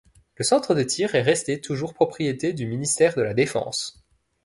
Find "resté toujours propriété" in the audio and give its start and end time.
1.21-2.53